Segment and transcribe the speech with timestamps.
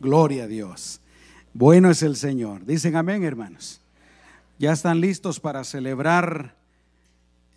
[0.00, 1.00] Gloria a Dios.
[1.54, 2.64] Bueno es el Señor.
[2.66, 3.80] Dicen amén, hermanos.
[4.58, 6.54] Ya están listos para celebrar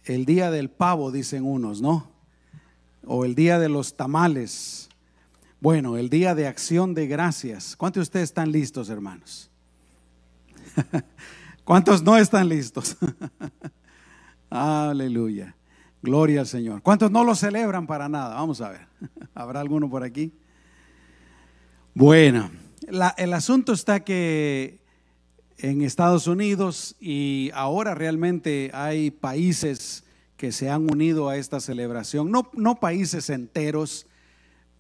[0.06, 2.10] el día del pavo, dicen unos, ¿no?
[3.06, 4.90] O el día de los tamales.
[5.62, 7.76] Bueno, el día de acción de gracias.
[7.76, 9.50] ¿Cuántos de ustedes están listos, hermanos?
[11.64, 12.98] ¿Cuántos no están listos?
[14.50, 15.56] Aleluya.
[16.02, 16.82] Gloria al Señor.
[16.82, 18.36] ¿Cuántos no lo celebran para nada?
[18.36, 18.88] Vamos a ver.
[19.36, 20.34] ¿Habrá alguno por aquí?
[22.00, 22.50] Bueno,
[23.18, 24.80] el asunto está que
[25.58, 30.06] en Estados Unidos y ahora realmente hay países
[30.38, 34.08] que se han unido a esta celebración, no, no países enteros,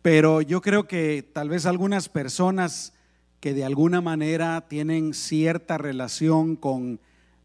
[0.02, 2.94] pero yo creo que tal vez algunas personas
[3.41, 7.02] que de alguna manera tienen cierta relación con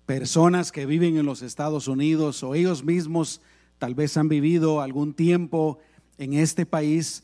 [0.06, 3.41] personas que viven en los Estados Unidos o ellos mismos
[3.78, 5.80] tal vez han vivido algún tiempo
[6.16, 7.23] en este país,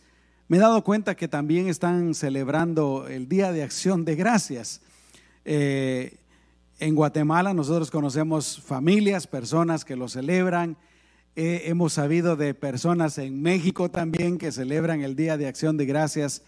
[0.50, 4.80] me he dado cuenta que también están celebrando el Día de Acción de Gracias.
[5.44, 6.16] Eh,
[6.80, 10.76] en Guatemala nosotros conocemos familias, personas que lo celebran.
[11.36, 15.86] Eh, hemos sabido de personas en México también que celebran el Día de Acción de
[15.86, 16.42] Gracias,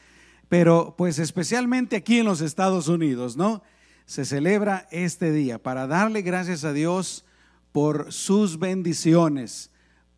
[0.49, 3.63] pero pues especialmente aquí en los Estados Unidos, ¿no?
[4.05, 7.25] Se celebra este día para darle gracias a Dios
[7.71, 9.71] por sus bendiciones,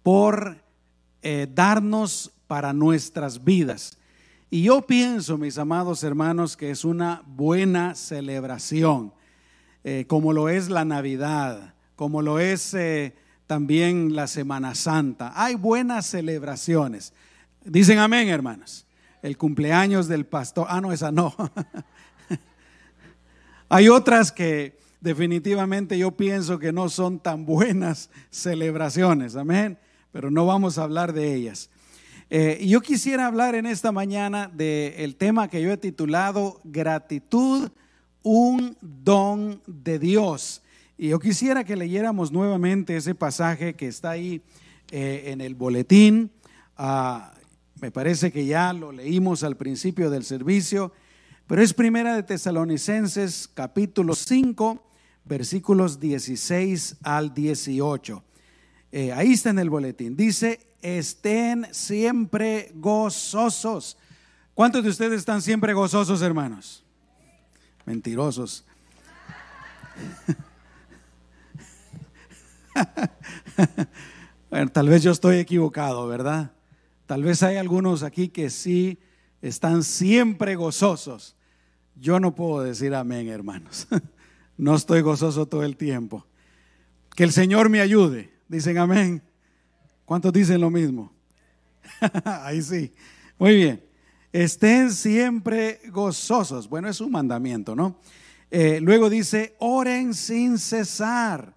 [0.03, 0.65] por
[1.21, 3.99] eh, darnos para nuestras vidas.
[4.51, 9.13] Y yo pienso, mis amados hermanos, que es una buena celebración,
[9.83, 13.15] eh, como lo es la Navidad, como lo es eh,
[13.47, 15.33] también la Semana Santa.
[15.35, 17.13] Hay buenas celebraciones.
[17.65, 18.87] Dicen amén, hermanos.
[19.23, 20.67] El cumpleaños del pastor.
[20.69, 21.35] Ah, no, esa no.
[23.69, 29.35] Hay otras que definitivamente yo pienso que no son tan buenas celebraciones.
[29.35, 29.79] Amén
[30.15, 31.71] pero no vamos a hablar de ellas.
[32.37, 37.71] Eh, yo quisiera hablar en esta mañana del tema que yo he titulado Gratitud,
[38.25, 40.61] un don de Dios.
[40.99, 44.43] Y yo quisiera que leyéramos nuevamente ese pasaje que está ahí
[44.91, 46.33] eh, en el boletín.
[46.77, 47.35] Ah,
[47.81, 50.91] me parece que ya lo leímos al principio del servicio,
[51.47, 54.85] pero es primera de Tesalonicenses capítulo 5,
[55.25, 58.25] versículos 16 al 18.
[58.91, 60.17] Eh, ahí está en el boletín.
[60.17, 63.97] Dice, estén siempre gozosos.
[64.53, 66.85] ¿Cuántos de ustedes están siempre gozosos, hermanos?
[67.87, 68.67] Mentirosos.
[74.51, 76.53] bueno, tal vez yo estoy equivocado, ¿verdad?
[77.07, 78.99] Tal vez hay algunos aquí que sí
[79.41, 81.35] están siempre gozosos.
[81.97, 83.89] Yo no puedo decir amén, hermanos.
[84.57, 86.25] No estoy gozoso todo el tiempo.
[87.17, 88.33] Que el Señor me ayude.
[88.47, 89.21] Dicen amén.
[90.05, 91.13] ¿Cuántos dicen lo mismo?
[92.25, 92.93] Ahí sí.
[93.39, 93.85] Muy bien.
[94.33, 96.69] Estén siempre gozosos.
[96.69, 97.99] Bueno, es un mandamiento, ¿no?
[98.51, 101.55] Eh, luego dice, oren sin cesar.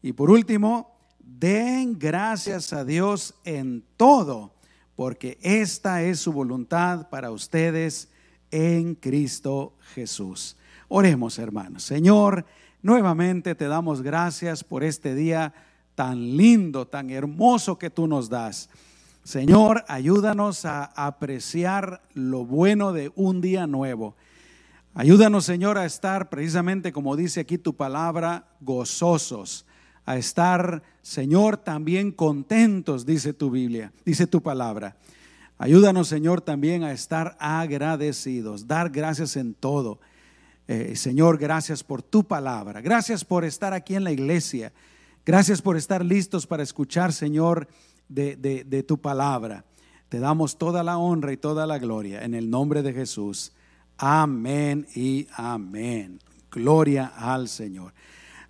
[0.00, 4.54] Y por último, den gracias a Dios en todo,
[4.96, 8.08] porque esta es su voluntad para ustedes
[8.50, 10.56] en Cristo Jesús.
[10.88, 11.84] Oremos, hermanos.
[11.84, 12.46] Señor,
[12.82, 15.52] nuevamente te damos gracias por este día
[16.00, 18.70] tan lindo, tan hermoso que tú nos das.
[19.22, 24.16] Señor, ayúdanos a apreciar lo bueno de un día nuevo.
[24.94, 29.66] Ayúdanos, Señor, a estar precisamente como dice aquí tu palabra, gozosos,
[30.06, 34.96] a estar, Señor, también contentos, dice tu Biblia, dice tu palabra.
[35.58, 40.00] Ayúdanos, Señor, también a estar agradecidos, dar gracias en todo.
[40.66, 42.80] Eh, Señor, gracias por tu palabra.
[42.80, 44.72] Gracias por estar aquí en la iglesia.
[45.26, 47.68] Gracias por estar listos para escuchar, Señor,
[48.08, 49.64] de, tu palabra.
[50.08, 53.52] Te damos toda la honra y toda la gloria en el nombre de Jesús.
[53.98, 56.20] Amén y amén.
[56.50, 57.92] Gloria al Señor.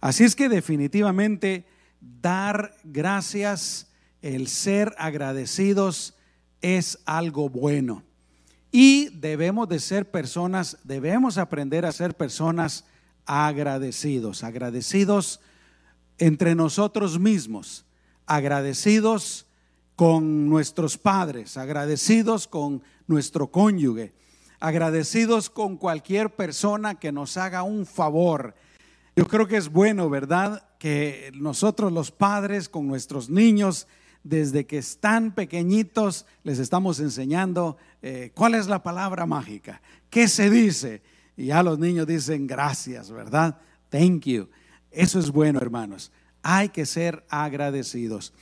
[0.00, 1.66] Así es que definitivamente
[2.00, 3.88] dar gracias,
[4.22, 6.14] el ser agradecidos
[6.62, 8.04] es algo bueno.
[8.70, 12.84] Y debemos de ser personas, debemos aprender a ser personas
[13.26, 15.40] agradecidos, agradecidos
[16.20, 17.86] entre nosotros mismos,
[18.26, 19.46] agradecidos
[19.96, 24.12] con nuestros padres, agradecidos con nuestro cónyuge,
[24.60, 28.54] agradecidos con cualquier persona que nos haga un favor.
[29.16, 30.62] Yo creo que es bueno, ¿verdad?
[30.78, 33.88] Que nosotros los padres con nuestros niños,
[34.22, 39.80] desde que están pequeñitos, les estamos enseñando eh, cuál es la palabra mágica,
[40.10, 41.02] qué se dice.
[41.34, 43.58] Y ya los niños dicen gracias, ¿verdad?
[43.88, 44.48] Thank you.
[44.90, 46.10] Eso es bueno, hermanos.
[46.42, 48.32] Hay que ser agradecidos.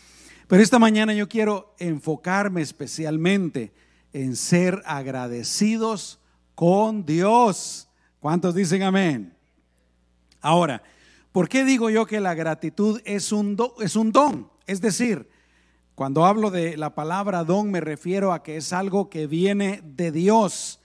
[0.46, 3.72] Pero esta mañana yo quiero enfocarme especialmente
[4.12, 6.18] en ser agradecidos
[6.54, 7.88] con Dios.
[8.20, 9.36] ¿Cuántos dicen amén?
[10.40, 10.82] Ahora,
[11.32, 14.50] ¿por qué digo yo que la gratitud es un, es un don?
[14.66, 15.28] Es decir,
[15.94, 20.12] cuando hablo de la palabra don me refiero a que es algo que viene de
[20.12, 20.80] Dios,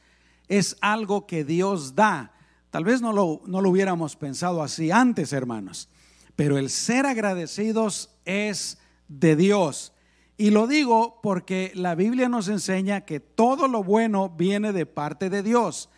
[0.47, 2.32] es algo que Dios da.
[2.73, 5.89] Tal vez no lo, no lo hubiéramos pensado así antes, hermanos,
[6.35, 9.93] pero el ser agradecidos es de Dios.
[10.37, 15.29] Y lo digo porque la Biblia nos enseña que todo lo bueno viene de parte
[15.29, 15.91] de Dios.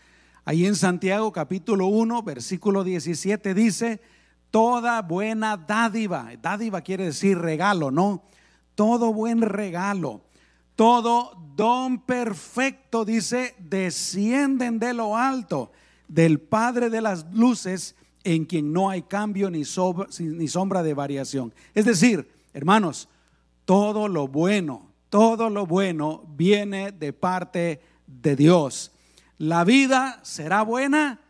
[0.44, 4.02] Ahí en Santiago capítulo 1, versículo 17 dice,
[4.52, 8.26] toda buena dádiva, dádiva quiere decir regalo, ¿no?
[8.76, 10.26] Todo buen regalo,
[10.76, 15.72] todo don perfecto, dice, descienden de lo alto,
[16.08, 21.54] del Padre de las luces, en quien no hay cambio ni, sombra de variación.
[21.74, 23.08] Es decir, hermanos,
[23.66, 28.92] todo lo bueno, todo lo bueno viene de parte de Dios.
[29.38, 31.22] La vida será buena,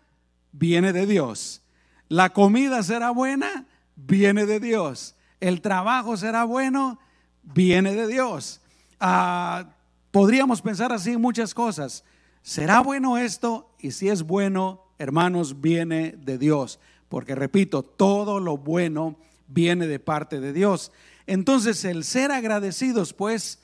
[0.52, 1.62] viene de Dios.
[2.08, 5.16] La comida será buena, viene de Dios.
[5.42, 7.00] El trabajo será bueno,
[7.44, 8.62] viene de Dios.
[9.02, 9.70] Ah,
[10.12, 12.06] podríamos pensar así muchas cosas.
[12.46, 13.72] ¿Será bueno esto?
[13.80, 16.80] Y si es bueno, hermanos, viene de Dios.
[17.10, 20.92] Porque repito, todo lo bueno viene de parte de Dios.
[21.26, 23.64] Entonces el ser agradecidos pues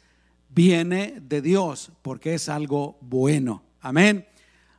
[0.49, 3.61] viene de Dios porque es algo bueno.
[3.81, 4.25] Amén.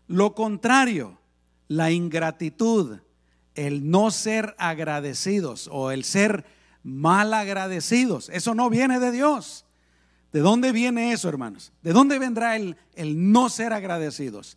[0.08, 1.20] Lo contrario,
[1.68, 2.98] la ingratitud,
[3.54, 6.44] el no ser agradecidos o el ser
[6.82, 9.64] mal agradecidos, eso no viene de Dios.
[10.32, 11.72] ¿De dónde viene eso, hermanos?
[11.82, 14.56] ¿De dónde vendrá el, el no ser agradecidos?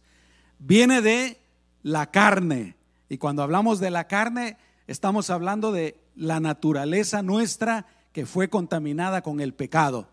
[0.57, 1.39] Viene de
[1.83, 2.75] la carne.
[3.09, 4.57] Y cuando hablamos de la carne,
[4.87, 10.07] estamos hablando de la naturaleza nuestra que fue contaminada con el pecado.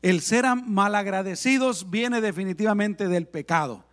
[0.00, 3.84] El ser malagradecidos viene definitivamente del pecado.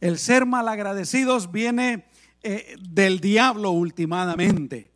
[0.00, 2.06] El ser malagradecidos viene
[2.42, 4.90] eh, del diablo últimamente.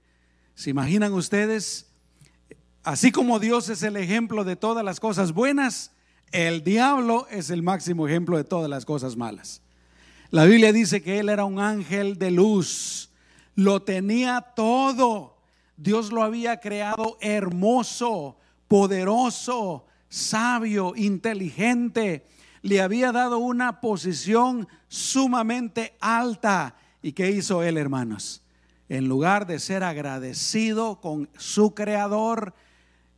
[0.54, 1.91] ¿Se imaginan ustedes?
[2.84, 5.92] Así como Dios es el ejemplo de todas las cosas buenas,
[6.32, 9.62] el diablo es el máximo ejemplo de todas las cosas malas.
[10.30, 13.10] La Biblia dice que él era un ángel de luz,
[13.54, 15.32] lo tenía todo
[15.82, 18.36] Dios lo había creado hermoso,
[18.68, 22.24] poderoso, sabio, inteligente.
[22.62, 26.76] Le había dado una posición sumamente alta.
[27.02, 28.42] ¿Y qué hizo él, hermanos?
[28.88, 32.54] En lugar de ser agradecido con su creador,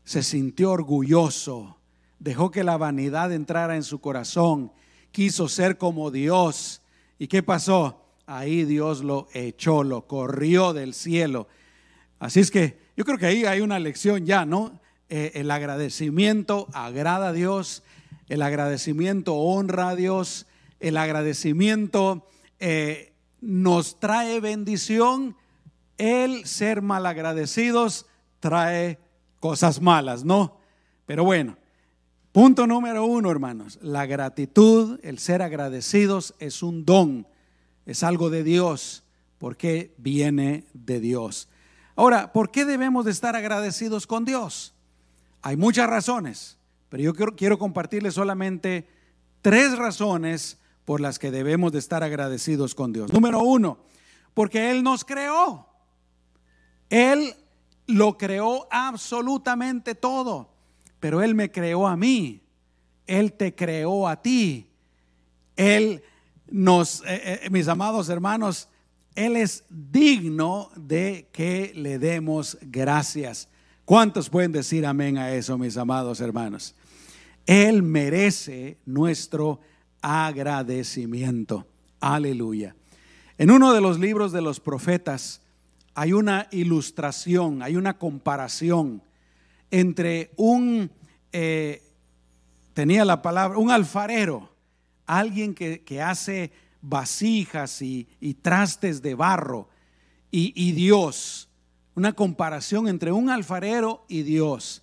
[0.05, 1.79] se sintió orgulloso.
[2.19, 4.73] Dejó que la vanidad entrara en su corazón.
[5.11, 6.83] Quiso ser como Dios.
[7.19, 8.01] ¿Y qué pasó?
[8.27, 11.47] Ahí Dios lo echó, lo corrió del cielo
[12.25, 14.81] Así es que yo creo que ahí hay una lección ya, ¿no?
[15.11, 17.83] Eh, el agradecimiento agrada a Dios,
[18.31, 20.47] el agradecimiento honra a Dios,
[20.81, 22.27] el agradecimiento
[22.61, 23.13] eh,
[23.43, 25.37] nos trae bendición,
[25.99, 28.07] el ser malagradecidos
[28.41, 28.99] trae
[29.45, 30.57] cosas malas, ¿no?
[31.05, 31.59] Pero bueno,
[32.33, 37.27] punto número uno, hermanos, la gratitud, el ser agradecidos es un don,
[37.85, 39.05] es algo de Dios,
[39.37, 41.51] porque viene de Dios.
[41.95, 44.73] Ahora, ¿por qué debemos de estar agradecidos con Dios?
[45.43, 46.57] Hay muchas razones,
[46.89, 48.89] pero yo quiero, compartirles solamente
[49.43, 50.57] tres razones
[50.87, 53.13] por las que debemos de estar agradecidos con Dios.
[53.13, 53.77] Número uno,
[54.33, 55.69] porque Él nos creó.
[56.89, 57.37] Él
[57.87, 60.49] lo creó absolutamente todo,
[61.01, 62.41] pero Él me creó a mí.
[63.07, 64.71] Él te creó a ti.
[65.57, 66.03] Él
[66.51, 68.69] nos, eh, eh, mis amados hermanos,
[69.15, 73.49] él es digno de que le demos gracias.
[73.85, 76.75] ¿Cuántos pueden decir amén a eso, mis amados hermanos?
[77.47, 79.61] Él merece nuestro
[80.01, 81.67] agradecimiento.
[82.01, 82.75] Aleluya.
[83.39, 85.41] En uno de los libros de los profetas
[85.95, 89.03] hay una ilustración, hay una comparación
[89.71, 90.91] entre un,
[91.33, 91.83] eh,
[92.73, 94.51] tenía la palabra, un alfarero,
[95.07, 96.53] alguien que, que hace
[96.85, 98.07] vasijas y,
[98.43, 99.69] trastes de barro
[100.31, 101.49] y, Dios.
[101.95, 104.83] Una comparación entre un alfarero y Dios.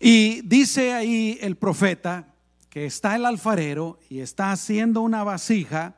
[0.00, 2.34] Y dice ahí el profeta
[2.70, 5.96] que está el alfarero y está haciendo una vasija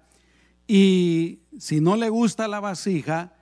[0.66, 3.35] y si no le gusta la vasija,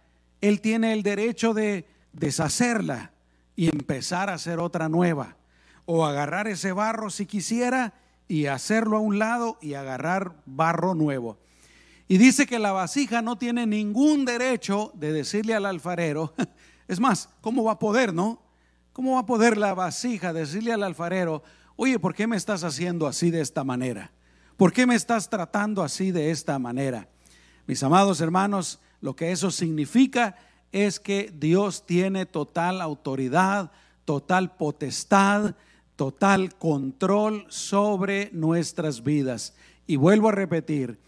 [0.48, 3.12] él tiene el derecho de deshacerla
[3.56, 5.36] y empezar a hacer otra nueva.
[5.86, 7.94] O agarrar ese barro si quisiera
[8.28, 11.38] y hacerlo a un lado y agarrar barro nuevo.
[12.08, 16.34] Y dice que la vasija no tiene ningún derecho de decirle al alfarero,
[16.88, 18.42] es más, ¿cómo va a poder, no?
[18.92, 21.42] ¿Cómo va a poder la vasija decirle al alfarero,
[21.76, 24.12] oye, ¿por qué me estás haciendo así de esta manera?
[24.58, 27.08] ¿Por qué me estás tratando así de esta manera?
[27.66, 30.34] Mis amados hermanos, lo que eso significa
[30.73, 33.70] es que Dios tiene total autoridad,
[34.06, 35.54] total potestad,
[35.94, 39.52] total control sobre nuestras vidas.
[39.87, 40.99] Y vuelvo a repetir,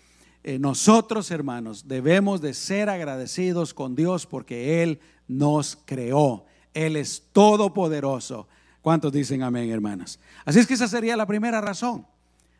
[0.45, 6.45] eh, nosotros hermanos debemos de ser agradecidos con Dios porque Él nos creó.
[6.75, 8.47] Él es todopoderoso.
[8.83, 10.21] ¿Cuántos dicen amén, hermanas?
[10.45, 12.07] Así es que esa sería la primera razón.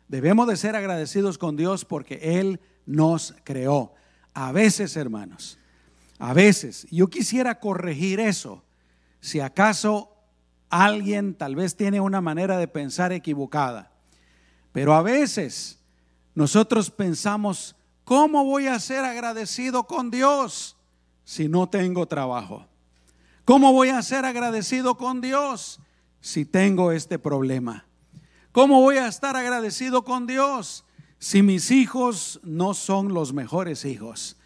[0.07, 3.93] Debemos de ser agradecidos con Dios porque Él nos creó.
[4.39, 5.57] A veces, hermanos,
[6.19, 8.63] a veces, yo quisiera corregir eso.
[9.19, 10.13] Si acaso
[10.69, 13.91] alguien tal vez tiene una manera de pensar equivocada,
[14.73, 15.79] pero a veces
[16.35, 20.77] nosotros pensamos, ¿cómo voy a ser agradecido con Dios
[21.23, 22.67] si no tengo trabajo?
[23.43, 25.79] ¿Cómo voy a ser agradecido con Dios
[26.21, 27.87] si tengo este problema?
[28.51, 30.83] ¿Cómo voy a estar agradecido con Dios
[31.19, 34.37] si mis hijos no son los mejores hijos?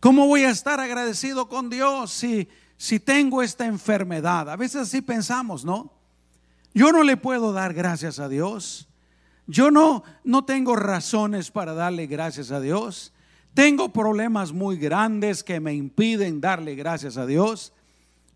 [0.00, 4.50] ¿Cómo voy a estar agradecido con Dios si, si tengo esta enfermedad?
[4.50, 5.92] A veces así pensamos, ¿no?
[6.74, 8.86] Yo no le puedo dar gracias a Dios.
[9.46, 13.12] Yo no, no tengo razones para darle gracias a Dios.
[13.54, 17.72] Tengo problemas muy grandes que me impiden darle gracias a Dios.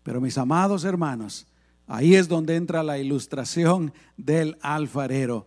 [0.03, 1.45] Pero mis amados hermanos,
[1.85, 5.45] ahí es donde entra la ilustración del alfarero.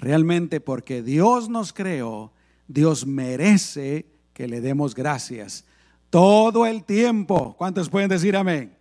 [0.00, 2.32] Realmente porque Dios nos creó,
[2.68, 5.64] Dios merece que le demos gracias.
[6.10, 7.54] Todo el tiempo.
[7.58, 8.76] ¿Cuántos pueden decir amén?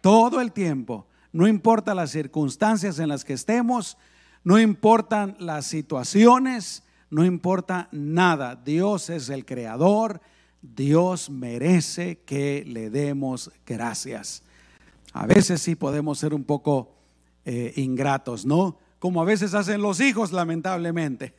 [0.00, 1.06] Todo el tiempo.
[1.32, 3.98] No importa las circunstancias en las que estemos,
[4.44, 8.54] no importan las situaciones, no importa nada.
[8.54, 10.20] Dios es el creador.
[10.62, 14.42] Dios merece que le demos gracias.
[15.12, 16.94] A veces sí podemos ser un poco
[17.44, 18.78] eh, ingratos, ¿no?
[19.04, 21.34] Como a veces hacen los hijos, lamentablemente.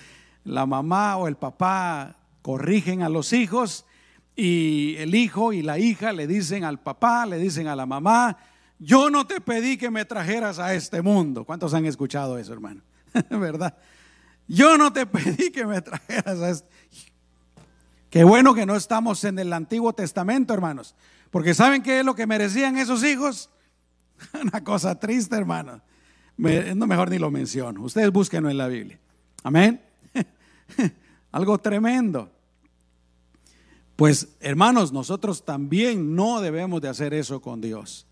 [0.44, 3.84] La mamá o el papá corrigen a los hijos
[4.34, 8.38] y el hijo y la hija le dicen al papá, le dicen a la mamá,
[8.78, 11.44] yo no te pedí que me trajeras a este mundo.
[11.44, 12.80] ¿Cuántos han escuchado eso, hermano?
[13.28, 13.76] ¿Verdad?
[14.48, 16.68] Yo no te pedí que me trajeras a este.
[18.08, 20.94] Qué bueno que no estamos en el Antiguo Testamento, hermanos.
[21.30, 23.50] Porque ¿saben qué es lo que merecían esos hijos?
[24.40, 25.82] Una cosa triste, hermano.
[26.40, 27.82] No mejor ni lo menciono.
[27.82, 28.98] Ustedes búsquenlo en la Biblia.
[29.42, 29.80] Amén.
[31.32, 32.30] Algo tremendo.
[33.96, 38.06] Pues hermanos, nosotros también no debemos de hacer eso con Dios.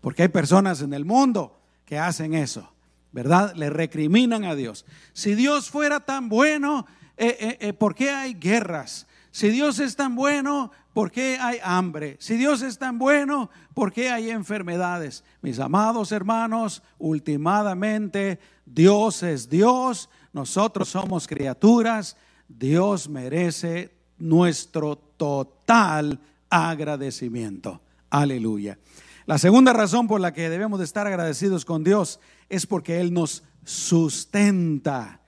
[0.00, 2.72] Porque hay personas en el mundo que hacen eso,
[3.12, 3.54] ¿verdad?
[3.54, 4.86] Le recriminan a Dios.
[5.12, 6.86] Si Dios fuera tan bueno,
[7.16, 9.06] eh, eh, eh, ¿por qué hay guerras?
[9.34, 12.16] Si Dios es tan bueno, ¿por qué hay hambre?
[12.20, 15.24] Si Dios es tan bueno, ¿por qué hay enfermedades?
[15.42, 27.82] Mis amados hermanos, últimamente Dios es Dios, nosotros somos criaturas, Dios merece nuestro total agradecimiento.
[28.10, 28.78] Aleluya.
[29.26, 33.12] La segunda razón por la que debemos de estar agradecidos con Dios es porque Él
[33.12, 35.22] nos sustenta.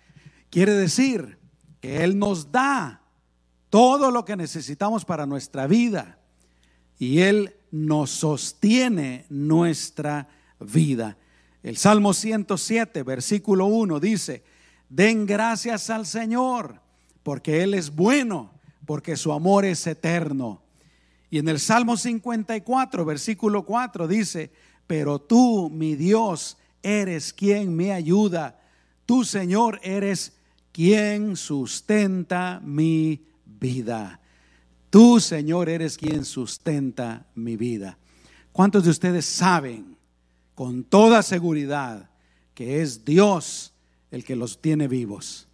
[0.48, 1.40] Quiere decir
[1.80, 3.02] que Él nos da
[3.76, 6.18] todo lo que necesitamos para nuestra vida
[6.98, 11.18] y Él nos sostiene nuestra vida.
[11.62, 14.42] El Salmo 107, versículo 1 dice,
[14.88, 16.80] den gracias al Señor
[17.22, 18.50] porque Él es bueno,
[18.86, 20.62] porque su amor es eterno.
[21.28, 24.50] Y en el Salmo 54, versículo 4 dice,
[24.86, 28.58] pero tú, mi Dios, eres quien me ayuda.
[29.04, 30.32] Tú, Señor, eres
[30.72, 33.26] quien sustenta mi
[33.60, 34.20] vida.
[34.90, 37.98] Tú, Señor, eres quien sustenta mi vida.
[38.52, 39.96] ¿Cuántos de ustedes saben
[40.54, 42.08] con toda seguridad
[42.54, 43.74] que es Dios
[44.10, 45.48] el que los tiene vivos?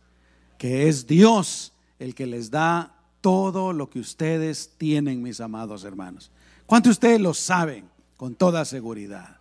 [0.59, 6.30] Que es Dios el que les da todo lo que ustedes tienen, mis amados hermanos.
[6.66, 9.38] ¿Cuántos de ustedes lo saben con toda seguridad?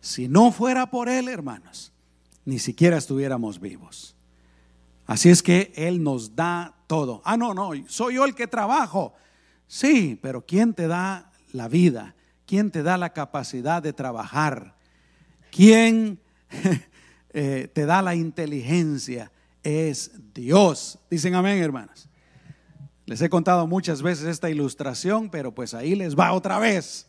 [0.00, 1.92] Si no fuera por Él, hermanos,
[2.44, 4.14] ni siquiera estuviéramos vivos.
[5.06, 7.22] Así es que Él nos da todo.
[7.24, 9.14] Ah, no, no, soy yo el que trabajo.
[9.66, 12.14] Sí, pero ¿quién te da la vida?
[12.44, 14.76] ¿Quién te da la capacidad de trabajar?
[15.50, 16.20] ¿Quién
[17.32, 19.32] eh, te da la inteligencia?
[19.62, 20.98] Es Dios.
[21.08, 22.10] Dicen amén, hermanos.
[23.06, 27.08] Les he contado muchas veces esta ilustración, pero pues ahí les va otra vez.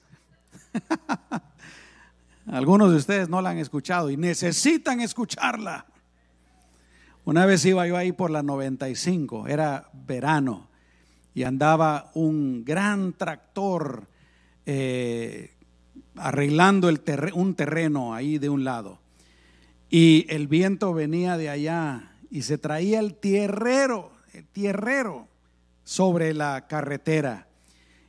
[2.47, 5.87] Algunos de ustedes no la han escuchado y necesitan escucharla.
[7.25, 10.67] Una vez iba yo ahí por la 95, era verano,
[11.33, 14.07] y andaba un gran tractor
[14.65, 15.51] eh,
[16.17, 16.89] arreglando
[17.33, 18.99] un terreno ahí de un lado.
[19.89, 25.29] Y el viento venía de allá y se traía el tierrero, el tierrero
[25.85, 27.47] sobre la carretera.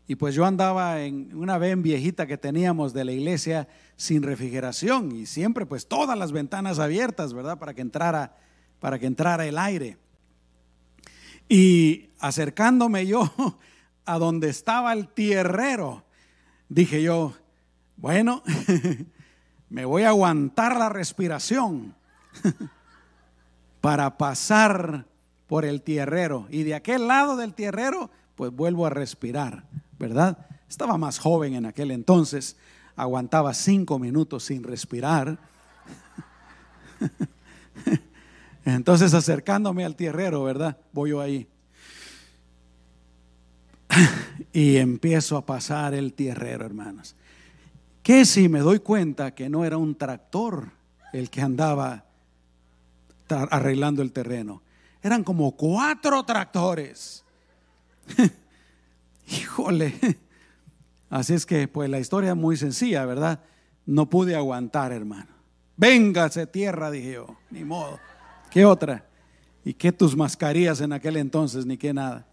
[0.08, 5.12] Y pues yo andaba en una ven viejita que teníamos de la iglesia sin refrigeración
[5.12, 7.58] y siempre pues todas las ventanas abiertas, ¿verdad?
[7.58, 8.36] Para que entrara
[8.84, 9.96] para que entrara el aire.
[11.48, 13.32] Y acercándome yo
[14.04, 16.04] a donde estaba el tierrero,
[16.68, 17.32] dije yo,
[17.96, 18.42] bueno,
[19.70, 21.94] me voy a aguantar la respiración
[23.80, 25.06] para pasar
[25.46, 26.46] por el tierrero.
[26.50, 29.64] Y de aquel lado del tierrero, pues vuelvo a respirar,
[29.98, 30.46] ¿verdad?
[30.68, 32.58] Estaba más joven en aquel entonces,
[32.96, 35.38] aguantaba cinco minutos sin respirar.
[38.64, 40.78] Entonces acercándome al tierrero, ¿verdad?
[40.92, 41.46] Voy yo ahí.
[44.52, 47.16] Y empiezo a pasar el tierrero, hermanos.
[48.02, 50.70] Que si me doy cuenta que no era un tractor
[51.12, 52.04] el que andaba
[53.28, 54.62] arreglando el terreno.
[55.02, 57.24] Eran como cuatro tractores.
[59.28, 59.94] Híjole.
[61.10, 63.40] Así es que, pues la historia es muy sencilla, ¿verdad?
[63.86, 65.30] No pude aguantar, hermano.
[65.76, 67.36] Véngase tierra, dije yo.
[67.50, 67.98] Ni modo.
[68.54, 69.04] ¿Qué otra?
[69.64, 71.66] ¿Y qué tus mascarillas en aquel entonces?
[71.66, 72.24] Ni qué nada.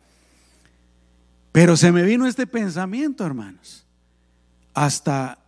[1.51, 3.87] Pero se me vino este pensamiento, hermanos.
[4.75, 5.39] Hasta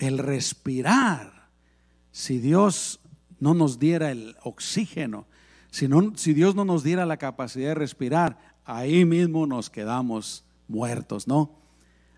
[0.00, 1.46] el respirar.
[2.10, 2.98] Si Dios
[3.38, 5.26] no nos diera el oxígeno,
[5.70, 11.28] si, si Dios no nos diera la capacidad de respirar, ahí mismo nos quedamos muertos,
[11.28, 11.54] ¿no?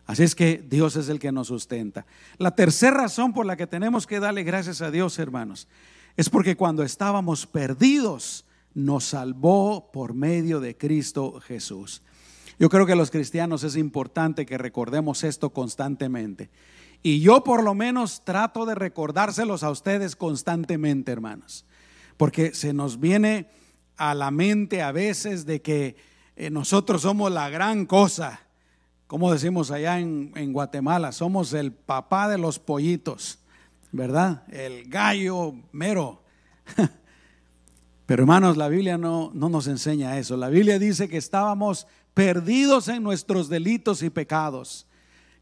[0.06, 2.06] Así es que Dios es el que nos sustenta.
[2.38, 5.68] La tercera razón por la que tenemos que darle gracias a Dios, hermanos,
[6.16, 12.02] es porque cuando estábamos perdidos, nos salvó por medio de Cristo Jesús.
[12.58, 16.50] Yo creo que los cristianos es importante que recordemos esto constantemente.
[17.02, 21.64] Y yo por lo menos trato de recordárselos a ustedes constantemente, hermanos.
[22.16, 23.48] Porque se nos viene
[23.96, 25.96] a la mente a veces de que
[26.36, 28.40] eh, nosotros somos la gran cosa.
[29.06, 33.41] Como decimos allá en, en Guatemala, somos el papá de los pollitos.
[33.92, 34.42] ¿Verdad?
[34.48, 36.22] El gallo mero.
[38.06, 40.36] Pero hermanos, la Biblia no, no nos enseña eso.
[40.36, 44.86] La Biblia dice que estábamos perdidos en nuestros delitos y pecados,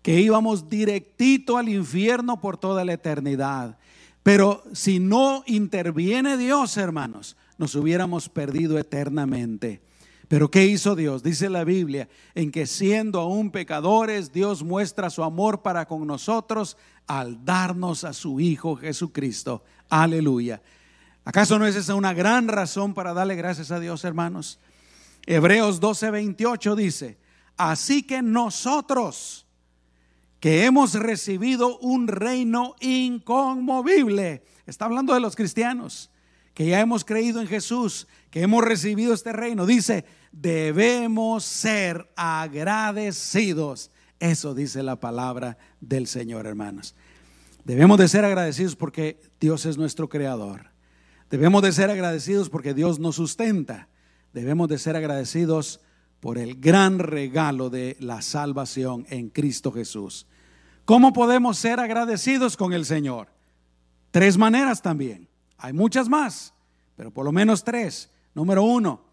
[0.03, 3.79] que íbamos directito al infierno por toda la eternidad.
[4.23, 9.83] Pero si no interviene Dios, hermanos, nos hubiéramos perdido eternamente.
[10.31, 11.25] Pero ¿qué hizo Dios?
[11.25, 16.77] Dice la Biblia, en que siendo aún pecadores, Dios muestra su amor para con nosotros
[17.09, 19.65] al darnos a su Hijo Jesucristo.
[19.89, 20.63] Aleluya.
[21.25, 24.61] ¿Acaso no es esa una gran razón para darle gracias a Dios, hermanos?
[25.27, 27.19] Hebreos 12:28 dice,
[27.57, 29.47] así que nosotros
[30.39, 36.09] que hemos recibido un reino inconmovible, está hablando de los cristianos,
[36.55, 43.91] que ya hemos creído en Jesús, que hemos recibido este reino, dice, debemos ser agradecidos.
[44.19, 46.95] Eso dice la palabra del Señor, hermanos.
[47.65, 50.71] Debemos de ser agradecidos porque Dios es nuestro creador.
[51.31, 53.89] Debemos de ser agradecidos porque Dios nos sustenta.
[54.33, 55.81] Debemos de ser agradecidos
[56.21, 60.27] por el gran regalo de la salvación en Cristo Jesús.
[60.85, 63.29] ¿Cómo podemos ser agradecidos con el Señor?
[64.11, 65.29] Tres maneras también.
[65.57, 66.53] Hay muchas más,
[66.97, 68.11] pero por lo menos tres.
[68.35, 69.10] Número uno,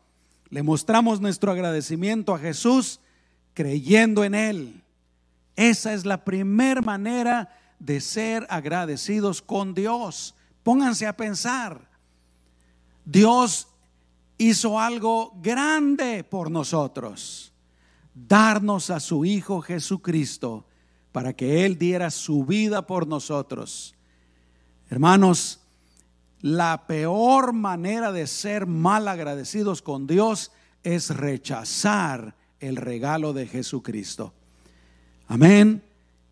[0.50, 3.00] le mostramos nuestro agradecimiento a Jesús
[3.54, 4.84] creyendo en Él.
[5.56, 10.36] Esa es la primera manera de ser agradecidos con Dios.
[10.64, 11.82] Pónganse a pensar.
[13.04, 13.68] Dios
[14.38, 17.52] hizo algo grande por nosotros.
[18.14, 20.66] Darnos a su Hijo Jesucristo
[21.12, 23.96] para que Él diera su vida por nosotros.
[24.90, 25.60] Hermanos,
[26.42, 30.52] la peor manera de ser mal agradecidos con Dios
[30.84, 34.34] es rechazar el regalo de Jesucristo.
[35.28, 35.84] Amén.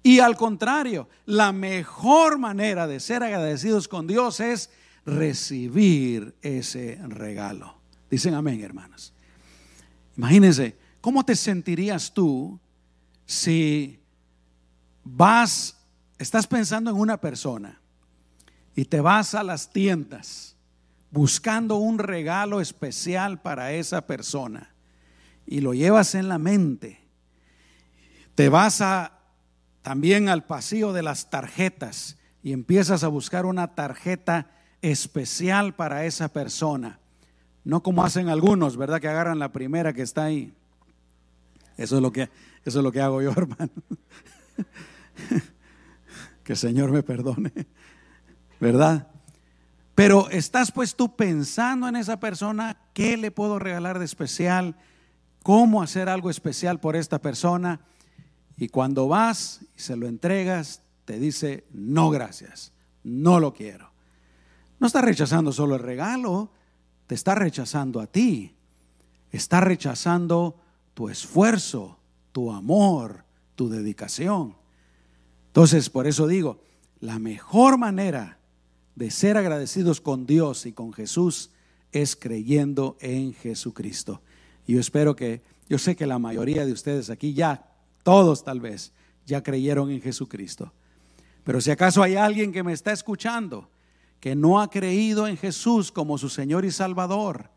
[0.04, 4.70] Y al contrario, la mejor manera de ser agradecidos con Dios es
[5.06, 7.76] recibir ese regalo.
[8.10, 9.14] Dicen amén, hermanos.
[10.16, 12.60] Imagínense, ¿cómo te sentirías tú
[13.26, 14.00] si
[15.04, 15.76] vas,
[16.18, 17.80] estás pensando en una persona?
[18.76, 20.56] Y te vas a las tiendas
[21.12, 24.76] buscando un regalo especial para esa persona
[25.46, 27.00] y lo llevas en la mente.
[28.36, 28.84] Te vas
[29.82, 36.28] también al pasillo de las tarjetas y empiezas a buscar una tarjeta especial para esa
[36.28, 37.00] persona.
[37.64, 39.00] No como hacen algunos, ¿verdad?
[39.00, 40.54] Que agarran la primera que está ahí.
[41.78, 42.30] Eso es lo que,
[42.66, 43.72] eso es lo que hago yo, hermano.
[46.44, 47.52] que el Señor me perdone.
[48.60, 49.08] ¿Verdad?
[49.96, 54.76] Pero estás pues tú pensando en esa persona, ¿qué le puedo regalar de especial?
[55.42, 57.80] ¿Cómo hacer algo especial por esta persona?
[58.58, 63.92] Y cuando vas y se lo entregas, te dice, no gracias, no lo quiero.
[64.80, 66.52] No está rechazando solo el regalo,
[67.08, 68.56] te está rechazando a ti.
[69.32, 70.60] Está rechazando
[70.94, 72.00] tu esfuerzo,
[72.32, 74.56] tu amor, tu dedicación.
[75.48, 76.62] Entonces, por eso digo,
[77.00, 78.40] la mejor manera
[78.96, 81.52] de ser agradecidos con Dios y con Jesús
[81.92, 84.22] es creyendo en Jesucristo.
[84.66, 87.72] Y yo espero que, yo sé que la mayoría de ustedes aquí ya,
[88.04, 88.94] todos tal vez,
[89.26, 90.74] ya creyeron en Jesucristo.
[91.44, 93.70] Pero si acaso hay alguien que me está escuchando
[94.20, 97.50] que no ha creído en Jesús como su Señor y Salvador,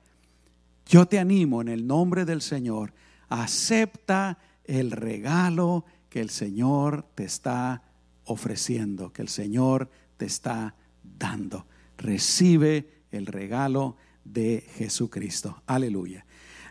[0.86, 2.92] yo te animo en el nombre del Señor,
[3.28, 7.82] acepta el regalo que el Señor te está
[8.24, 10.74] ofreciendo, que el Señor te está
[11.16, 11.66] dando.
[11.96, 15.62] Recibe el regalo de Jesucristo.
[15.66, 16.24] Aleluya.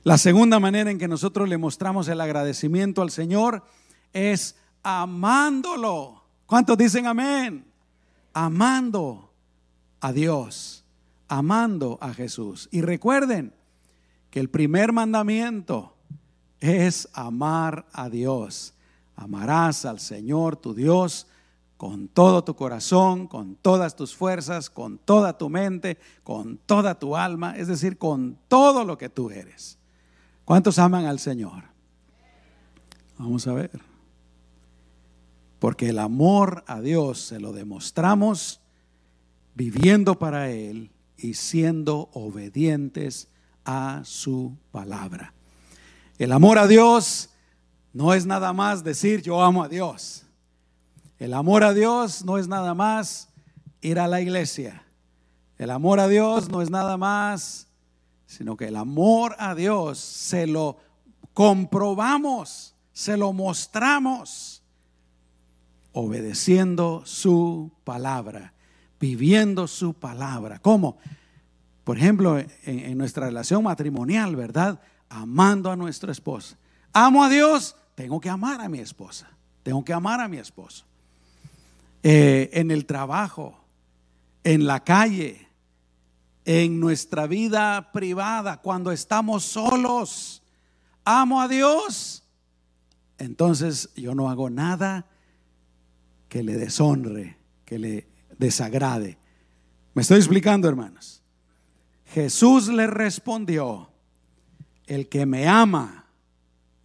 [0.04, 3.64] La segunda manera en que nosotros le mostramos el agradecimiento al Señor
[4.14, 6.24] es amándolo.
[6.46, 7.66] ¿Cuántos dicen amén?
[8.34, 9.34] Amando
[10.00, 10.86] a Dios,
[11.28, 12.70] amando a Jesús.
[12.72, 13.54] Y recuerden
[14.30, 15.98] que el primer mandamiento
[16.60, 18.74] es amar a Dios.
[19.16, 21.28] Amarás al Señor tu Dios
[21.78, 27.16] con todo tu corazón, con todas tus fuerzas, con toda tu mente, con toda tu
[27.16, 29.78] alma, es decir, con todo lo que tú eres.
[30.44, 31.66] ¿Cuántos aman al Señor?
[33.18, 33.72] Vamos a ver.
[35.60, 38.60] Porque el amor a Dios se lo demostramos
[39.56, 43.28] viviendo para Él y siendo obedientes
[43.66, 45.34] a su palabra.
[46.18, 47.30] El amor a Dios
[47.92, 50.27] no es nada más decir yo amo a Dios.
[51.20, 53.30] El amor a Dios no es nada más
[53.82, 54.84] ir a la iglesia.
[55.58, 57.68] El amor a Dios no es nada más,
[58.28, 60.78] sino que el amor a Dios se lo
[61.34, 64.62] comprobamos, se lo mostramos,
[65.92, 68.54] obedeciendo su palabra,
[69.00, 70.60] viviendo su palabra.
[70.60, 70.98] ¿Cómo?
[71.84, 74.80] Por ejemplo, en, nuestra relación matrimonial, ¿verdad?
[75.10, 76.58] Amando a nuestra esposa.
[76.94, 79.30] Amo a Dios, tengo que amar a mi esposa,
[79.64, 80.86] tengo que amar a mi esposo.
[82.10, 83.66] Eh, en el trabajo,
[84.46, 85.50] en la calle,
[86.46, 90.42] en nuestra vida privada, cuando estamos solos.
[91.04, 92.24] Amo a Dios.
[93.18, 95.06] Entonces yo no hago nada
[96.30, 99.18] que le deshonre, que le desagrade.
[99.94, 101.22] ¿Me estoy explicando, hermanos?
[102.06, 103.92] Jesús le respondió,
[104.86, 106.06] el que me ama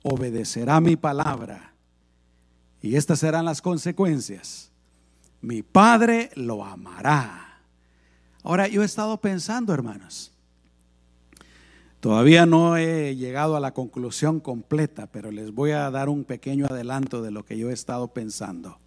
[0.02, 1.74] obedecerá mi palabra.
[2.80, 4.71] Y estas serán las consecuencias
[5.42, 7.58] mi Padre lo amará.
[8.44, 10.32] Ahora, yo he estado pensando, hermanos,
[12.00, 16.66] todavía no he llegado a la conclusión completa, pero les voy a dar un pequeño
[16.66, 18.78] adelanto de lo que yo he estado pensando.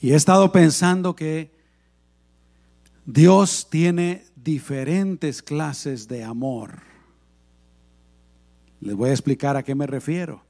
[0.00, 1.50] Y he estado pensando que
[3.06, 6.80] Dios tiene diferentes clases de amor.
[8.80, 10.42] Les voy a explicar a qué me refiero.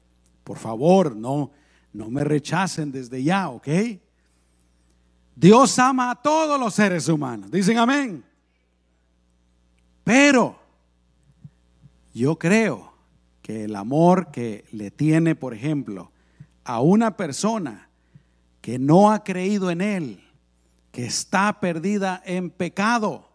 [0.43, 1.51] Por favor, no,
[1.93, 3.67] no me rechacen desde ya, ¿ok?
[5.35, 7.49] Dios ama a todos los seres humanos.
[7.51, 8.23] Dicen amén.
[10.03, 10.59] Pero
[12.13, 12.93] yo creo
[13.41, 16.11] que el amor que le tiene, por ejemplo,
[16.63, 17.89] a una persona
[18.61, 20.23] que no ha creído en Él,
[20.91, 23.29] que está perdida en pecado,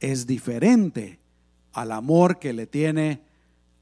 [0.00, 1.18] es diferente
[1.72, 3.20] al amor que le tiene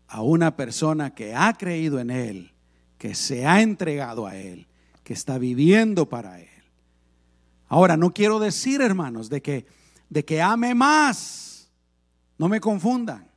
[0.09, 2.53] a una persona que ha creído en Él,
[2.97, 4.67] que se ha entregado a Él,
[5.05, 6.49] que está viviendo para Él.
[7.69, 9.67] Ahora, no quiero decir, hermanos, de que,
[10.09, 11.71] de que ame más.
[12.39, 13.31] No me confundan.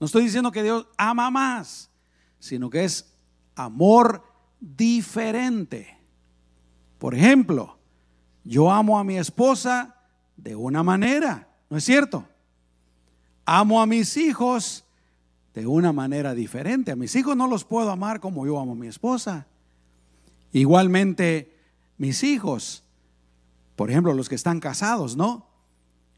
[0.00, 1.90] No estoy diciendo que Dios ama más,
[2.38, 3.14] sino que es
[3.54, 4.24] amor
[4.60, 5.96] diferente.
[6.98, 7.78] Por ejemplo,
[8.44, 9.96] yo amo a mi esposa
[10.36, 12.26] de una manera, ¿no es cierto?
[13.44, 14.84] Amo a mis hijos
[15.54, 16.92] de una manera diferente.
[16.92, 19.46] A mis hijos no los puedo amar como yo amo a mi esposa.
[20.52, 21.56] Igualmente,
[21.96, 22.85] mis hijos
[23.76, 25.46] por ejemplo, los que están casados, ¿no?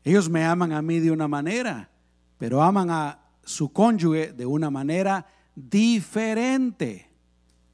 [0.05, 1.91] Ellos me aman a mí de una manera,
[2.39, 7.11] pero aman a su cónyuge de una manera diferente.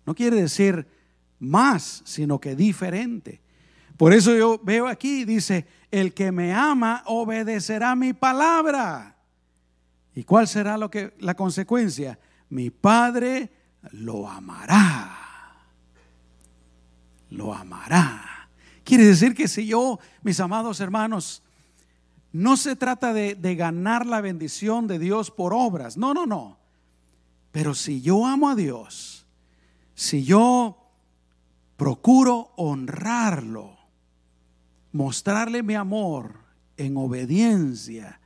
[0.06, 0.88] No quiere decir
[1.38, 3.42] más, sino que diferente.
[3.98, 9.16] Por eso yo veo aquí, dice, el que me ama obedecerá mi palabra.
[10.14, 12.18] ¿Y cuál será lo que, la consecuencia?
[12.48, 13.50] Mi Padre
[13.92, 15.18] lo amará.
[17.30, 18.33] Lo amará.
[18.84, 21.42] Quiere decir que si yo, mis amados hermanos,
[22.32, 25.96] no se trata de, de ganar la bendición de Dios por obras.
[25.96, 26.58] No, no, no.
[27.50, 29.24] Pero si yo amo a Dios,
[29.94, 30.76] si yo
[31.76, 33.78] procuro honrarlo,
[34.92, 36.34] mostrarle mi amor
[36.76, 38.20] en obediencia,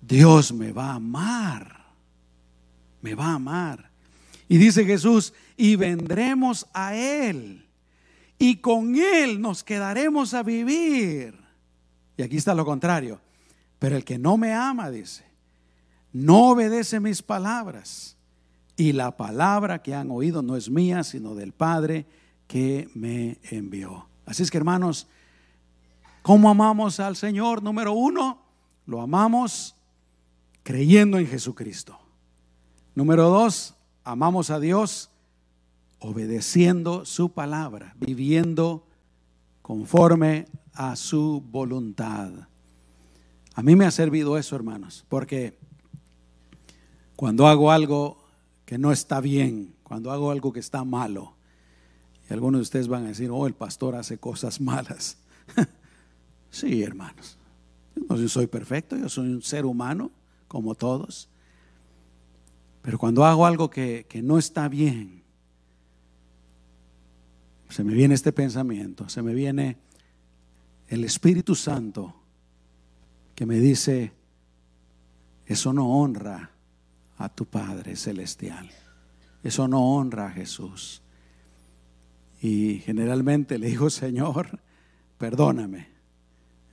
[0.00, 1.86] Dios me va a amar.
[3.02, 3.90] Me va a amar.
[4.48, 7.65] Y dice Jesús, y vendremos a Él.
[8.38, 11.34] Y con Él nos quedaremos a vivir.
[12.16, 13.20] Y aquí está lo contrario.
[13.78, 15.24] Pero el que no me ama, dice,
[16.12, 18.16] no obedece mis palabras.
[18.76, 22.06] Y la palabra que han oído no es mía, sino del Padre
[22.46, 24.06] que me envió.
[24.26, 25.08] Así es que hermanos,
[26.22, 27.62] ¿cómo amamos al Señor?
[27.62, 28.42] Número uno,
[28.86, 29.76] lo amamos
[30.62, 31.98] creyendo en Jesucristo.
[32.94, 35.10] Número dos, amamos a Dios
[35.98, 38.86] obedeciendo su palabra, viviendo
[39.62, 42.30] conforme a su voluntad.
[43.54, 45.58] A mí me ha servido eso, hermanos, porque
[47.16, 48.18] cuando hago algo
[48.64, 51.34] que no está bien, cuando hago algo que está malo,
[52.28, 55.18] y algunos de ustedes van a decir, oh, el pastor hace cosas malas.
[56.50, 57.38] sí, hermanos,
[57.94, 60.10] yo no soy perfecto, yo soy un ser humano
[60.48, 61.28] como todos.
[62.82, 65.24] Pero cuando hago algo que, que no está bien,
[67.68, 69.78] se me viene este pensamiento, se me viene
[70.88, 72.14] el Espíritu Santo
[73.34, 74.12] que me dice,
[75.44, 76.50] eso no honra
[77.18, 78.70] a tu Padre Celestial,
[79.42, 81.02] eso no honra a Jesús.
[82.40, 84.60] Y generalmente le digo, Señor,
[85.18, 85.88] perdóname,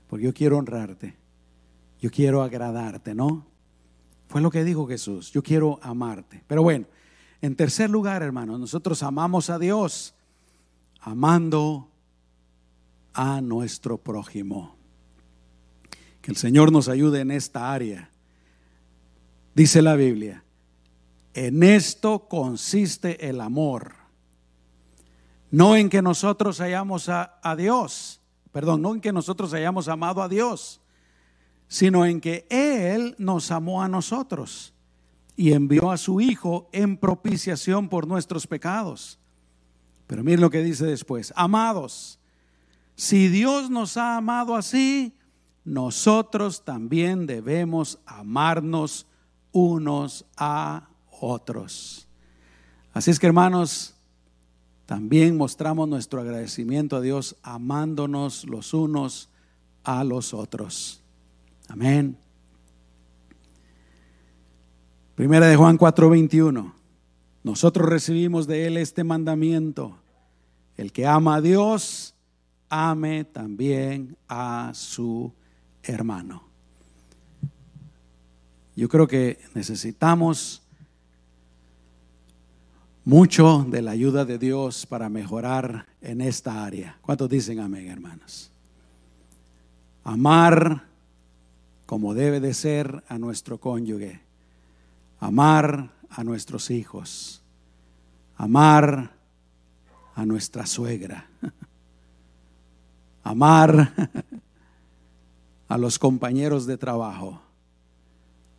[0.08, 1.16] porque yo quiero honrarte,
[2.02, 3.48] yo quiero agradarte, ¿no?
[4.28, 6.44] Fue lo que dijo Jesús, yo quiero amarte.
[6.48, 6.86] Pero bueno,
[7.42, 10.16] en tercer lugar, hermanos, nosotros amamos a Dios
[11.04, 11.90] amando
[13.14, 14.76] a nuestro prójimo.
[16.22, 18.10] Que el Señor nos ayude en esta área.
[19.54, 20.44] Dice la Biblia,
[21.34, 23.96] en esto consiste el amor.
[25.52, 30.30] No en que nosotros hayamos a, Dios, perdón, no en que nosotros hayamos amado a
[30.30, 30.82] Dios,
[31.68, 34.74] sino en que Él nos amó a nosotros
[35.36, 39.20] y envió a su Hijo en propiciación por nuestros pecados.
[40.14, 42.20] Pero miren lo que dice después, amados,
[42.96, 45.18] si Dios nos ha amado así,
[45.66, 49.08] nosotros también debemos amarnos
[49.52, 50.88] unos a
[51.20, 52.08] otros.
[52.94, 53.96] Así es que hermanos,
[54.86, 59.30] también mostramos nuestro agradecimiento a Dios amándonos los unos
[59.84, 61.02] a los otros.
[61.68, 62.20] Amén.
[65.16, 66.72] Primera de Juan 4:21.
[67.42, 70.03] Nosotros recibimos de Él este mandamiento.
[70.78, 72.16] El que ama a Dios,
[72.70, 75.32] ame también a su
[75.84, 76.44] hermano.
[78.76, 80.64] Yo creo que necesitamos
[83.06, 86.98] mucho de la ayuda de Dios para mejorar en esta área.
[87.02, 88.50] ¿Cuántos dicen amén, hermanos?
[90.04, 90.84] Amar
[91.86, 94.22] como debe de ser a nuestro cónyuge.
[95.20, 97.42] Amar a nuestros hijos.
[98.36, 99.12] Amar
[100.16, 101.28] a nuestra suegra.
[103.24, 103.94] amar
[105.68, 107.42] a los compañeros de trabajo,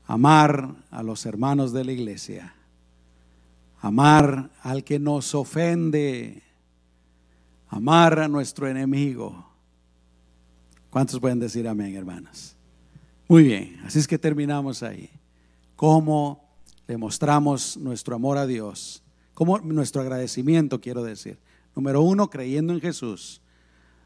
[0.04, 2.54] amar a los hermanos de la iglesia,
[3.80, 6.42] amar al que nos ofende,
[7.68, 9.46] amar a nuestro enemigo.
[10.90, 12.56] ¿Cuántos pueden decir amén, hermanas?
[13.28, 15.08] Muy bien, así es que terminamos ahí.
[15.76, 16.44] ¿Cómo
[16.88, 19.03] demostramos nuestro amor a Dios?
[19.34, 21.38] ¿Cómo nuestro agradecimiento, quiero decir?
[21.74, 23.40] Número uno, creyendo en Jesús.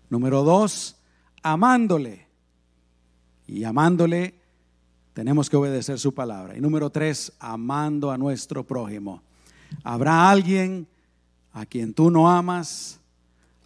[0.09, 0.97] Número dos,
[1.43, 2.27] amándole.
[3.47, 4.35] Y amándole
[5.13, 6.57] tenemos que obedecer su palabra.
[6.57, 9.21] Y número tres, amando a nuestro prójimo.
[9.83, 10.87] ¿Habrá alguien
[11.53, 13.01] a quien tú no amas,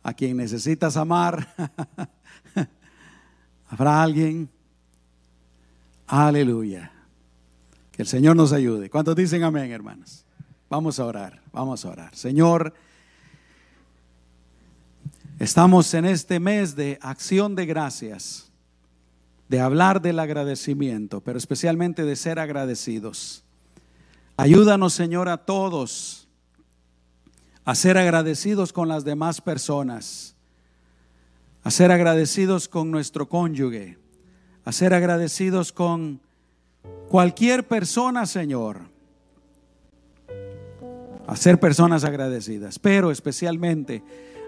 [0.03, 1.46] a quien necesitas amar?
[3.68, 4.48] ¿Habrá alguien?
[6.07, 6.90] Aleluya.
[7.92, 8.88] Que el Señor nos ayude.
[8.88, 10.25] ¿Cuántos dicen amén, hermanos?
[10.73, 12.17] Vamos a orar, vamos a orar.
[12.17, 12.73] Señor,
[15.39, 18.51] Estamos en este mes de acción de gracias,
[19.51, 23.45] de hablar del agradecimiento, pero especialmente de ser agradecidos.
[24.39, 26.27] Ayúdanos, Señor, a todos
[27.67, 30.35] a ser agradecidos con las demás personas,
[31.65, 33.99] a ser agradecidos con nuestro cónyuge,
[34.65, 36.21] a ser agradecidos con
[37.11, 38.91] cualquier persona, Señor,
[41.27, 44.03] a ser personas agradecidas, pero especialmente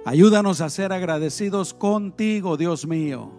[0.07, 3.33] Ayúdanos a ser agradecidos contigo, Dios mío.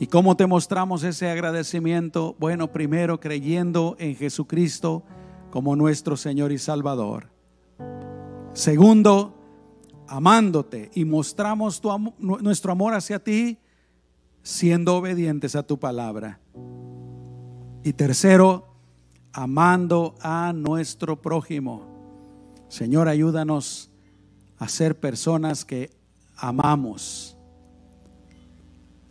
[0.00, 2.34] ¿Y cómo te mostramos ese agradecimiento?
[2.38, 5.02] Bueno, primero creyendo en Jesucristo
[5.50, 7.28] como nuestro Señor y Salvador.
[8.54, 9.34] Segundo,
[10.08, 11.82] amándote y mostramos
[12.18, 13.58] nuestro amor hacia ti
[14.42, 16.40] siendo obedientes a tu palabra.
[17.84, 18.68] Y tercero,
[19.34, 21.95] amando a nuestro prójimo.
[22.68, 23.90] Señor, ayúdanos
[24.58, 25.90] a ser personas que
[26.36, 27.36] amamos.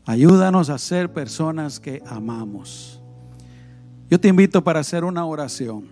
[0.06, 3.02] Ayúdanos a ser personas que amamos.
[4.10, 5.88] Yo te invito para hacer una oración.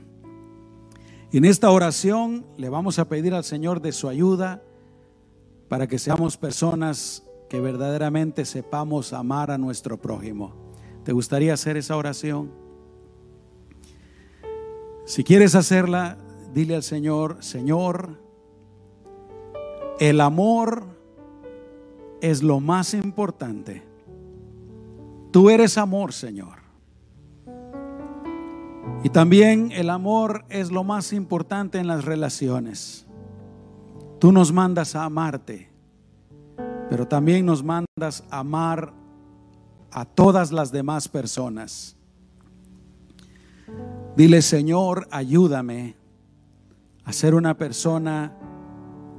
[1.31, 4.61] Y en esta oración le vamos a pedir al Señor de su ayuda
[5.67, 10.53] para que seamos personas que verdaderamente sepamos amar a nuestro prójimo.
[11.03, 12.51] ¿Te gustaría hacer esa oración?
[15.05, 16.17] Si quieres hacerla,
[16.53, 18.19] dile al Señor, Señor,
[19.99, 20.83] el amor
[22.21, 23.83] es lo más importante.
[25.31, 26.59] Tú eres amor, Señor.
[29.03, 33.05] Y también el amor es lo más importante en las relaciones.
[34.19, 35.69] Tú nos mandas a amarte,
[36.89, 38.93] pero también nos mandas a amar
[39.91, 41.95] a todas las demás personas.
[44.15, 46.02] Dile, Señor, ayúdame
[47.05, 48.31] a ser una persona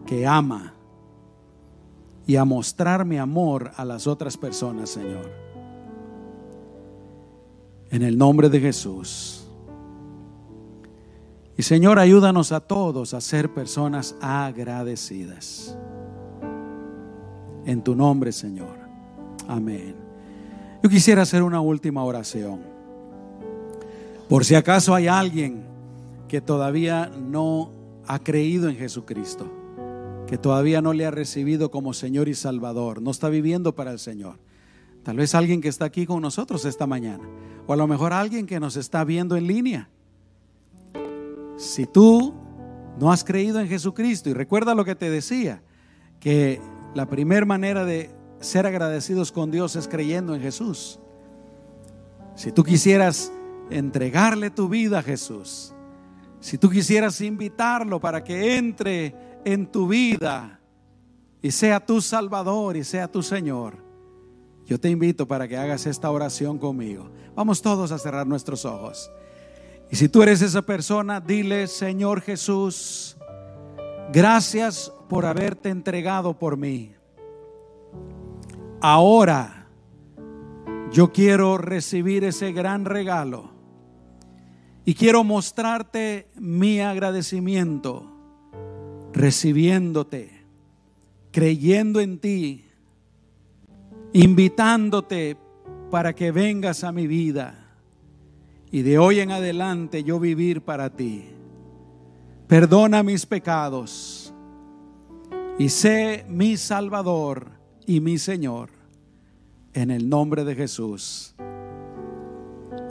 [0.07, 0.75] que ama
[2.27, 5.31] y a mostrar mi amor a las otras personas, Señor.
[7.90, 9.47] En el nombre de Jesús.
[11.57, 15.77] Y Señor, ayúdanos a todos a ser personas agradecidas.
[17.64, 18.77] En tu nombre, Señor.
[19.47, 19.94] Amén.
[20.83, 22.61] Yo quisiera hacer una última oración.
[24.29, 25.73] Por si acaso hay alguien
[26.28, 27.70] que todavía no
[28.06, 29.50] ha creído en Jesucristo,
[30.26, 33.98] que todavía no le ha recibido como Señor y Salvador, no está viviendo para el
[33.98, 34.38] Señor.
[35.02, 37.24] Tal vez alguien que está aquí con nosotros esta mañana,
[37.66, 39.88] o a lo mejor alguien que nos está viendo en línea
[41.56, 42.34] si tú
[42.98, 45.62] no has creído en Jesucristo, y recuerda lo que te decía,
[46.20, 46.60] que
[46.94, 48.10] la primera manera de
[48.40, 51.00] ser agradecidos con Dios es creyendo en Jesús.
[52.34, 53.32] Si tú quisieras
[53.70, 55.73] entregarle tu vida a Jesús,
[56.44, 59.14] si tú quisieras invitarlo para que entre
[59.46, 60.61] en tu vida
[61.40, 63.78] y sea tu Salvador y sea tu Señor,
[64.66, 67.09] yo te invito para que hagas esta oración conmigo.
[67.35, 69.11] Vamos todos a cerrar nuestros ojos.
[69.90, 73.16] Y si tú eres esa persona, dile, Señor Jesús,
[74.12, 76.92] gracias por haberte entregado por mí.
[78.83, 79.66] Ahora
[80.92, 83.53] yo quiero recibir ese gran regalo
[84.85, 88.05] y quiero mostrarte mi agradecimiento,
[89.12, 90.44] recibiéndote,
[91.31, 92.64] creyendo en ti,
[94.12, 95.37] invitándote
[95.90, 97.64] para que vengas a mi vida
[98.70, 101.25] y de hoy en adelante yo vivir para ti.
[102.49, 104.35] Perdona mis pecados
[105.59, 107.53] y sé mi Salvador
[107.87, 108.70] y mi Señor.
[109.73, 111.35] En el nombre de Jesús.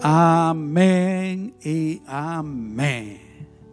[0.06, 3.33] Amén y amén.